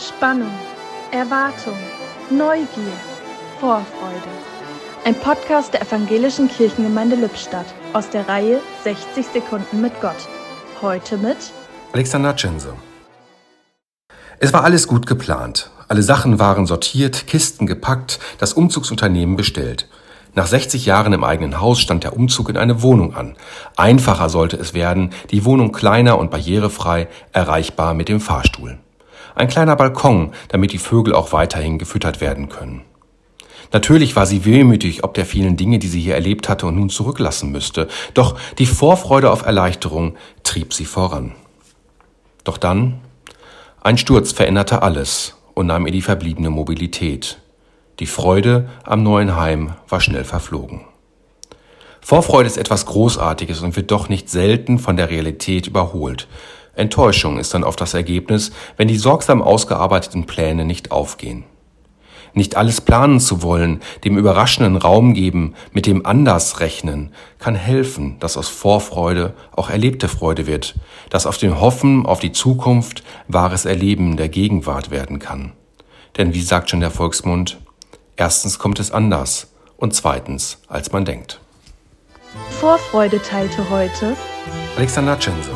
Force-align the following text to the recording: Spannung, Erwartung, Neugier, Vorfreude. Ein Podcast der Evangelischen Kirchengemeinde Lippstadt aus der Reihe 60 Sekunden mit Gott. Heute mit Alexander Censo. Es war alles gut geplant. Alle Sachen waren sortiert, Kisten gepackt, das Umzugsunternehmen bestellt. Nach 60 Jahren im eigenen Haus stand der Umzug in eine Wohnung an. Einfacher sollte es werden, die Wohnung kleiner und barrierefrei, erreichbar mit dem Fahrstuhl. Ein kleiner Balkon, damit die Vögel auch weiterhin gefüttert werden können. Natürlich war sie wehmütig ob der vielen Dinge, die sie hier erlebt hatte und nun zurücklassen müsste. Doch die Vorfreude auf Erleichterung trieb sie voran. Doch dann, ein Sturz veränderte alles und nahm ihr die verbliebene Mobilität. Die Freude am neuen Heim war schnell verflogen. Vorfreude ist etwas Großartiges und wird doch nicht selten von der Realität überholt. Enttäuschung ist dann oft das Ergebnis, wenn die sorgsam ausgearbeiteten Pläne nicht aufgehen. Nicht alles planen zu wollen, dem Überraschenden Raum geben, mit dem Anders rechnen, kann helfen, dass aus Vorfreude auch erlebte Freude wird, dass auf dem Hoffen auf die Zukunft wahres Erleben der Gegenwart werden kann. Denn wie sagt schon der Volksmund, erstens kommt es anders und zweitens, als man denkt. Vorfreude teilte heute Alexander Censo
Spannung, 0.00 0.50
Erwartung, 1.10 1.76
Neugier, 2.30 2.94
Vorfreude. 3.60 4.30
Ein 5.04 5.14
Podcast 5.14 5.74
der 5.74 5.82
Evangelischen 5.82 6.48
Kirchengemeinde 6.48 7.16
Lippstadt 7.16 7.66
aus 7.92 8.08
der 8.08 8.26
Reihe 8.26 8.60
60 8.82 9.26
Sekunden 9.26 9.82
mit 9.82 9.92
Gott. 10.00 10.26
Heute 10.80 11.18
mit 11.18 11.36
Alexander 11.92 12.34
Censo. 12.34 12.72
Es 14.38 14.54
war 14.54 14.64
alles 14.64 14.88
gut 14.88 15.06
geplant. 15.06 15.70
Alle 15.88 16.02
Sachen 16.02 16.38
waren 16.38 16.64
sortiert, 16.64 17.26
Kisten 17.26 17.66
gepackt, 17.66 18.20
das 18.38 18.54
Umzugsunternehmen 18.54 19.36
bestellt. 19.36 19.86
Nach 20.34 20.46
60 20.46 20.86
Jahren 20.86 21.12
im 21.12 21.24
eigenen 21.24 21.60
Haus 21.60 21.78
stand 21.78 22.04
der 22.04 22.16
Umzug 22.16 22.48
in 22.48 22.56
eine 22.56 22.80
Wohnung 22.80 23.14
an. 23.14 23.36
Einfacher 23.76 24.30
sollte 24.30 24.56
es 24.56 24.72
werden, 24.72 25.10
die 25.30 25.44
Wohnung 25.44 25.72
kleiner 25.72 26.18
und 26.18 26.30
barrierefrei, 26.30 27.08
erreichbar 27.32 27.92
mit 27.92 28.08
dem 28.08 28.20
Fahrstuhl. 28.20 28.78
Ein 29.34 29.48
kleiner 29.48 29.76
Balkon, 29.76 30.32
damit 30.48 30.72
die 30.72 30.78
Vögel 30.78 31.14
auch 31.14 31.32
weiterhin 31.32 31.78
gefüttert 31.78 32.20
werden 32.20 32.48
können. 32.48 32.82
Natürlich 33.72 34.16
war 34.16 34.26
sie 34.26 34.44
wehmütig 34.44 35.04
ob 35.04 35.14
der 35.14 35.26
vielen 35.26 35.56
Dinge, 35.56 35.78
die 35.78 35.86
sie 35.88 36.00
hier 36.00 36.14
erlebt 36.14 36.48
hatte 36.48 36.66
und 36.66 36.76
nun 36.76 36.90
zurücklassen 36.90 37.52
müsste. 37.52 37.88
Doch 38.14 38.36
die 38.58 38.66
Vorfreude 38.66 39.30
auf 39.30 39.42
Erleichterung 39.42 40.16
trieb 40.42 40.74
sie 40.74 40.84
voran. 40.84 41.32
Doch 42.42 42.58
dann, 42.58 43.00
ein 43.80 43.96
Sturz 43.96 44.32
veränderte 44.32 44.82
alles 44.82 45.36
und 45.54 45.66
nahm 45.66 45.86
ihr 45.86 45.92
die 45.92 46.02
verbliebene 46.02 46.50
Mobilität. 46.50 47.38
Die 48.00 48.06
Freude 48.06 48.68
am 48.84 49.02
neuen 49.02 49.36
Heim 49.36 49.74
war 49.88 50.00
schnell 50.00 50.24
verflogen. 50.24 50.82
Vorfreude 52.00 52.46
ist 52.46 52.56
etwas 52.56 52.86
Großartiges 52.86 53.60
und 53.60 53.76
wird 53.76 53.90
doch 53.90 54.08
nicht 54.08 54.30
selten 54.30 54.78
von 54.78 54.96
der 54.96 55.10
Realität 55.10 55.66
überholt. 55.66 56.28
Enttäuschung 56.74 57.38
ist 57.38 57.54
dann 57.54 57.64
oft 57.64 57.80
das 57.80 57.94
Ergebnis, 57.94 58.52
wenn 58.76 58.88
die 58.88 58.96
sorgsam 58.96 59.42
ausgearbeiteten 59.42 60.26
Pläne 60.26 60.64
nicht 60.64 60.92
aufgehen. 60.92 61.44
Nicht 62.32 62.56
alles 62.56 62.80
planen 62.80 63.18
zu 63.18 63.42
wollen, 63.42 63.80
dem 64.04 64.16
Überraschenden 64.16 64.76
Raum 64.76 65.14
geben, 65.14 65.54
mit 65.72 65.86
dem 65.86 66.06
Anders 66.06 66.60
rechnen, 66.60 67.12
kann 67.38 67.56
helfen, 67.56 68.18
dass 68.20 68.36
aus 68.36 68.48
Vorfreude 68.48 69.34
auch 69.56 69.68
erlebte 69.68 70.08
Freude 70.08 70.46
wird, 70.46 70.76
dass 71.10 71.26
auf 71.26 71.38
dem 71.38 71.60
Hoffen 71.60 72.06
auf 72.06 72.20
die 72.20 72.32
Zukunft 72.32 73.02
wahres 73.26 73.64
Erleben 73.64 74.16
der 74.16 74.28
Gegenwart 74.28 74.90
werden 74.90 75.18
kann. 75.18 75.52
Denn 76.16 76.34
wie 76.34 76.42
sagt 76.42 76.70
schon 76.70 76.80
der 76.80 76.90
Volksmund, 76.90 77.58
erstens 78.16 78.58
kommt 78.58 78.78
es 78.78 78.92
anders 78.92 79.52
und 79.76 79.94
zweitens, 79.94 80.58
als 80.68 80.92
man 80.92 81.04
denkt. 81.04 81.40
Vorfreude 82.60 83.20
teilte 83.20 83.68
heute 83.70 84.16
Alexander 84.76 85.18
Censo 85.18 85.52